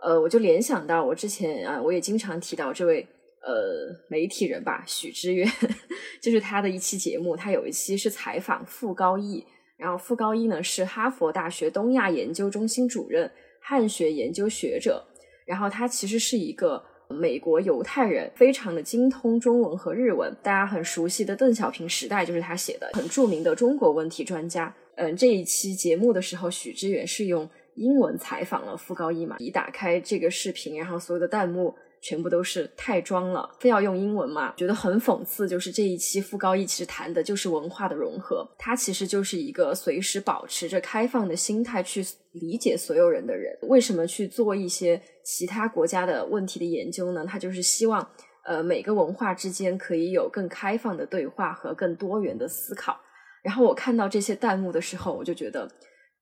[0.00, 3.04] 呃，我就联想到我之前啊，我也经常提到这位
[3.42, 5.48] 呃媒体人吧，许知远，
[6.22, 9.44] 就是他的一期节目，他有一期是采访傅高义，
[9.76, 13.28] 然后傅高义呢是哈佛大学东亚研究中心主任，
[13.60, 15.04] 汉学研究学者。
[15.46, 20.36] 然后他其实是一个美国犹太人，非常的精通中文和日文。
[20.42, 24.74] 大家很熟悉的《邓小平时代》就是他写的，很著名的中国问题专家。
[24.96, 29.36] 嗯，这一期节目的时候，许知远是用英文采访了傅高义嘛？
[29.38, 31.74] 一打开这个视频，然后所有的弹幕。
[32.06, 34.54] 全部都是太装了，非要用英文嘛？
[34.56, 35.48] 觉得很讽刺。
[35.48, 43.58] 就是这一期傅高义其实谈的就是文化的融合，他其实就是一个随时保持着开放的心态去理解所有人的人。
[43.62, 47.26] 为什么去做一些其他国家的问题的研究呢？
[47.26, 48.08] 他就是希望，
[48.44, 52.96] 呃，每个文化之间可以有更开放的对话和更多元的思考。
[53.42, 55.68] 然后我看到这些弹幕的时候，我就觉得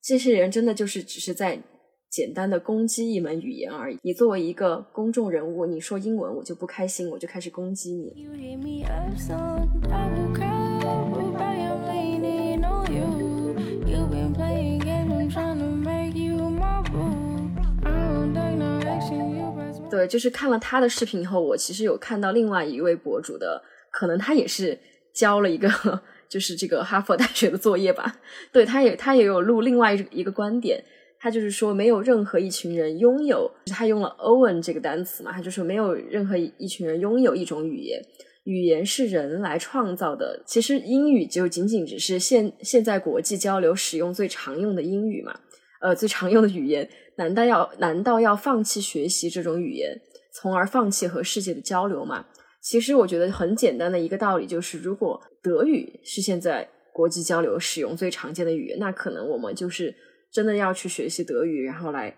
[0.03, 1.63] 这些人真的就是只是在。
[2.15, 3.99] 简单的攻击一门语言而已。
[4.03, 8.29] 你作为一个公众人物，你说英文我就不开心，我就开始攻击你。
[19.91, 23.61] 对，就是看了他的视频以后，我其实有看到另外一位博主的，
[23.91, 24.79] 可能他也是
[25.13, 25.69] 交了一个
[26.29, 28.21] 就是这个哈佛大学的作业吧。
[28.53, 30.85] 对，他也他也有录另外一个观点，
[31.25, 37.99] 他就是说没有任何一群人拥有，他用了 “own” 这个单词嘛，他就说没有任何一群人拥有一种语言。
[38.43, 45.35] 语言是人来创造的，其实英语就仅仅只是现现在国际交流使用最常用的英语嘛，
[45.81, 49.99] 呃，最常用的语言，难道要难道要放弃学习这种语言，
[50.31, 52.27] 从而放弃和世界的交流吗？
[52.61, 59.95] 其实我觉得很简单的一个道理就是，如果德语是现在国际交流使用最常见的语言，那可能我们就是
[60.35, 62.15] 真的要去学习德语，然后来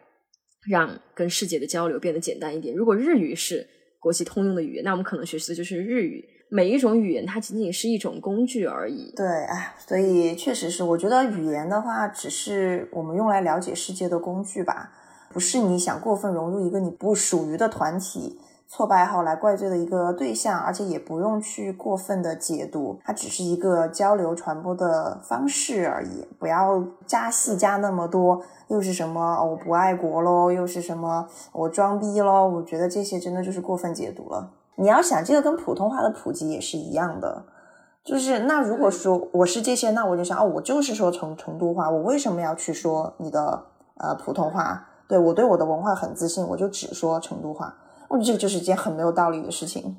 [0.69, 2.75] 让跟世界的交流变得简单一点。
[2.75, 3.69] 如果日语是。
[3.99, 6.25] 国际通用的语言，那我们可能学习的就是日语。
[6.49, 9.13] 每一种语言，它仅仅是一种工具而已。
[9.17, 14.93] 对，哎，所以确实是，我觉得语言的话，只是我们用来了解世界的工具吧，
[15.33, 18.39] 不是你想过分融入一个你不属于的团体。
[18.69, 34.51] 挫败后来怪罪的一个对象，而且也不用去过分的解读，它只是一个交流传播的方式而已，不要加戏加那么多，又是什么我不爱国喽，又是什么我装逼喽，我觉得这些真的就是过分解读了。
[34.75, 37.45] 你要想这个跟普通话的普及也是一样的，
[38.05, 43.65] 就是那如果说我是这些，那我就想哦，我就是说成成都话，我为什么要去说你的
[43.99, 44.89] 呃普通话？
[45.09, 47.73] 对我对我的文化很自信，我就只说成都话。
[48.09, 49.97] 我觉得这个就是一件很没有道理的事情。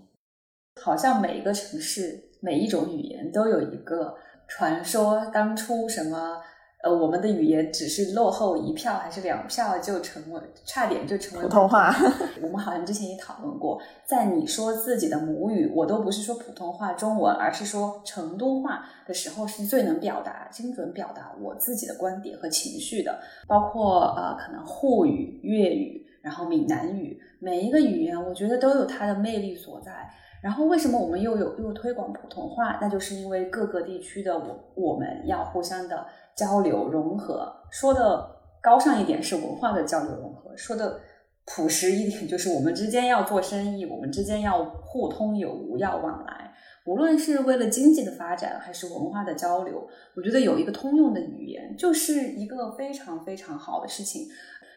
[0.81, 4.15] 好像每一个城市、每一种语言都有一个
[4.47, 6.37] 传说，当初什么
[6.83, 11.91] 呃，我们的语言只是落后一票还是两票就成为差点就成为普通话。
[12.41, 23.19] 我们好像之前也讨论过，在你说自己的母语，我都不是说普通话、中文，而是说成都话的时候，是最能表达、精准表达我自己的观点和情绪的。
[23.47, 26.05] 包括呃，可能沪语、粤语。
[26.19, 30.09] 然后闽南语，每一个语言我觉得都有它的魅力所在。
[30.41, 32.77] 然后为什么我们又有又推广普通话？
[32.79, 37.51] 那就是因为各个地区的我我们要互相的交流融合。
[37.71, 40.99] 说的高尚一点是文化的交流融合，说的
[41.45, 46.53] 朴实一点就是我们之间要做生意，我们之间要互通有无，要往来。
[46.85, 49.85] 无论是为了经济的发展还是文化的交流，
[50.15, 54.27] 我觉得有一个通用的语言就是一个非常非常好的事情。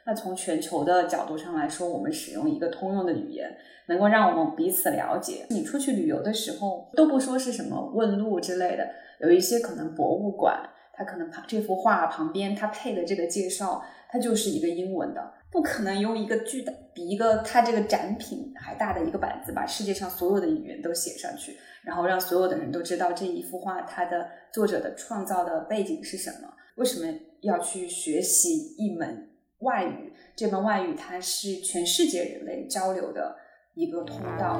[0.07, 5.46] 那从全球的角度上来说，我们使用一个通用的语言，能够让我们彼此了解。
[5.51, 8.88] 你出去旅游的时候，都不说是什么问路之类的，
[9.20, 27.07] 有一些可能博物馆，它可能旁这幅画旁边它配的这个介绍，它就是一个英文的，不可能用一个巨大比一个它这个展品还大的一个板子，把世界上所有的语言都写上去，然后让所有的人都知道这一幅画它的作者的创造的背景是什么，为什么
[27.42, 29.29] 要去学习一门。
[29.61, 33.36] 外语这门外语，它是全世界人类交流的
[33.74, 34.58] 一个通道。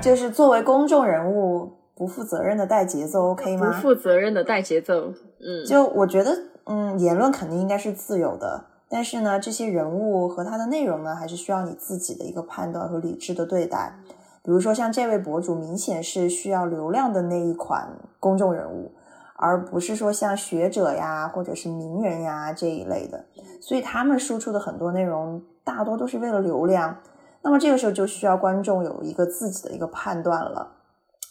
[0.00, 3.70] 就是作为公众人物不负责任的带节奏，OK 吗？
[3.70, 13.94] 不负责任的带节奏，嗯，就我觉得，嗯，言论肯定应该是自由的，但是呢，这些人物和他的内容呢，还是需要你自己的一个判断和理智的对待。
[14.44, 18.90] 比如说，像这位博主，明显是需要流量的那一款公众人物。
[19.42, 23.24] 而不是说像学者呀，或者是名人呀这一类的，
[23.60, 26.96] 所以他们输出的很多内容大多都是为了流量。
[27.42, 30.74] 那么这个时候就需要观众有一个自己的一个判断了。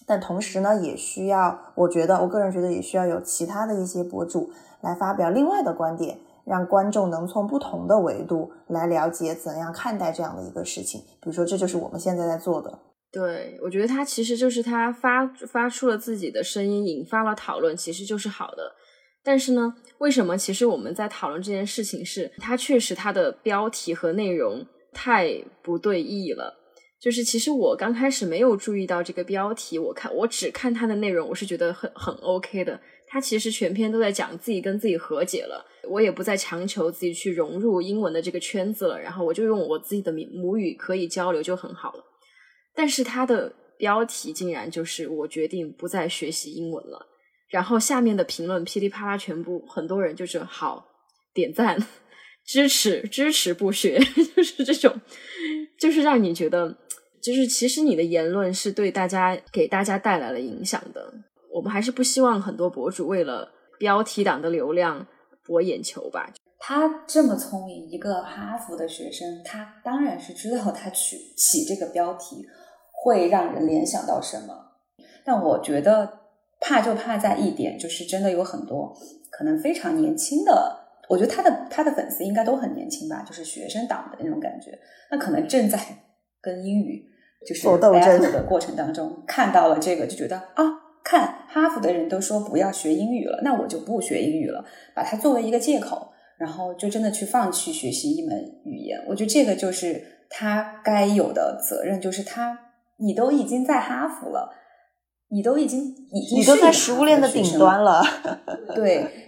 [0.05, 4.49] 但同时呢，也需要，我觉得，我个人觉得也需要有其他的一些博主
[4.82, 10.99] 来发表另外的观点，让观众能从不同的维度来了解怎样看待这样的一个事情。
[11.22, 12.78] 比如说，这就是我们现在在做的。
[13.12, 18.74] 对，我觉得他其实就是他发发出了自己的声音，引发了讨论，其实就是好的。
[19.24, 26.57] 但是呢，为什么其实我们在讨论这件事情是，他确实他的标题和内容太不对意了。
[26.99, 32.80] 就是其实我刚开始没有注意到这个标题，我看我只看他的内容，我是觉得很很 OK 的。
[33.07, 42.03] 他其实全篇都在讲自己跟自己和解了，我也不再强求自己去融入英文的这个圈子了，然后我就用我自己的母语可以交流就很好了。
[42.76, 47.07] 但是它的标题竟然就是“我决定不再学习英文了”，
[47.49, 50.86] 然后下面的评论噼里啪啦，全部很多人就是好
[51.34, 51.78] 点赞、
[52.45, 53.99] 支持、支持不学，
[54.36, 54.99] 就是这种，
[55.80, 56.78] 就是让你觉得，
[57.22, 61.13] 就是其实你的言论是对大家给大家带来了影响的。
[61.53, 65.05] 我们还是不希望很多博主为了标题党的流量
[65.45, 66.32] 博眼球吧。
[66.62, 72.45] 他这么聪明，一个哈佛的学生，他当然是知道他取起这个标题。
[73.03, 74.53] 会让人联想到什么？
[75.26, 76.20] 但我觉得
[76.59, 78.95] 怕就怕在一点，就是真的有很多
[79.32, 84.78] 可能非常年轻的我觉得他的他的粉丝应该都很年轻吧，就是学生党的那种感觉。
[85.09, 85.80] 那可能正在
[86.39, 87.03] 跟英语
[87.43, 90.64] 就是 battle 的过程当中，看到了这个，就觉得啊，
[91.03, 96.11] 看哈佛的人都说不要学英语了，那我就不学英语了，把它作为一个借口，
[96.42, 98.36] 然后就真的去放弃学习一门
[98.66, 99.00] 语言。
[99.08, 102.58] 我觉得这个就是他该有的责任，就是他
[102.98, 104.50] 你都已经在哈佛了，
[105.30, 105.80] 你都已经
[106.12, 108.04] 已经你都在食物链的顶端了，
[108.74, 109.28] 对。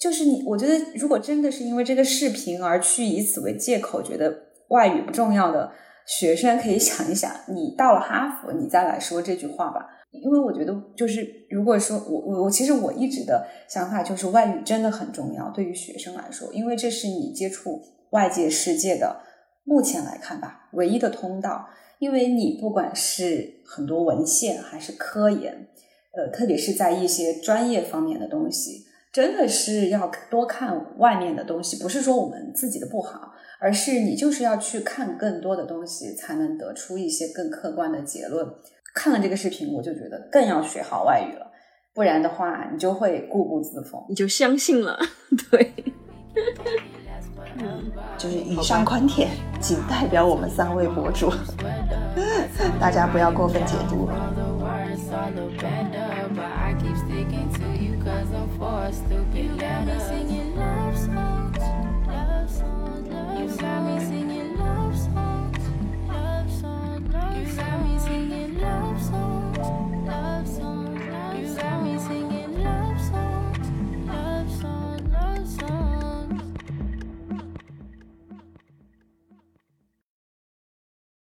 [0.00, 4.34] 就是你，我觉得如果真的是因为这个视频而去以此为借口，觉得
[4.70, 5.70] 外语不重要的
[6.06, 9.99] 学生，可以想一想，你到了哈佛，你再来说这句话吧。
[10.10, 17.80] 因为我觉得，就是如果说我我我，其实我一直的想法就是，外语真的很重要，对于学生来说，因为这是你接触
[18.10, 19.20] 外界世界的
[19.64, 21.68] 目前来看吧，唯一的通道。
[22.00, 25.68] 因为你不管是很多文献还是科研，
[26.16, 28.86] 呃，特别是在一些专业方面的东西。
[29.12, 38.46] 真的是要多看外面的东西，不是说我们自己的不好，而是你就是要去看更多的东西，才能得出一些更客观的结论。
[38.94, 41.50] 看了这个视频我就觉得更要学好外语了
[41.94, 44.98] 不然的话你就会固步自封你就相信了
[45.50, 45.72] 对
[48.16, 49.30] 就是以上观点
[49.60, 51.32] 仅代表我们三位博主
[52.80, 54.08] 大家不要过分解读
[67.40, 69.29] Got me singing love songs.